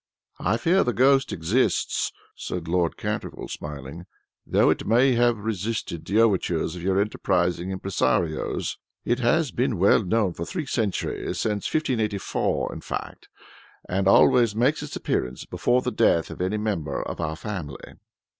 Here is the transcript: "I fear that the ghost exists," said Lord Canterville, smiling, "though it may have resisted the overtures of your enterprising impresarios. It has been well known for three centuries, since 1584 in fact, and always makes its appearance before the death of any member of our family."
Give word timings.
"I 0.39 0.57
fear 0.57 0.77
that 0.77 0.85
the 0.85 0.93
ghost 0.93 1.31
exists," 1.31 2.11
said 2.35 2.67
Lord 2.67 2.97
Canterville, 2.97 3.47
smiling, 3.49 4.07
"though 4.47 4.71
it 4.71 4.87
may 4.87 5.13
have 5.13 5.37
resisted 5.37 6.03
the 6.05 6.19
overtures 6.19 6.75
of 6.75 6.81
your 6.81 6.99
enterprising 6.99 7.69
impresarios. 7.69 8.79
It 9.05 9.19
has 9.19 9.51
been 9.51 9.77
well 9.77 10.03
known 10.03 10.33
for 10.33 10.43
three 10.43 10.65
centuries, 10.65 11.39
since 11.39 11.71
1584 11.71 12.73
in 12.73 12.81
fact, 12.81 13.29
and 13.87 14.07
always 14.07 14.55
makes 14.55 14.81
its 14.81 14.95
appearance 14.95 15.45
before 15.45 15.83
the 15.83 15.91
death 15.91 16.31
of 16.31 16.41
any 16.41 16.57
member 16.57 17.03
of 17.03 17.21
our 17.21 17.35
family." 17.35 17.93